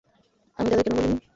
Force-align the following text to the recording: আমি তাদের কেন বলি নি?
আমি 0.59 0.67
তাদের 0.69 0.83
কেন 0.85 0.93
বলি 0.97 1.07
নি? 1.09 1.17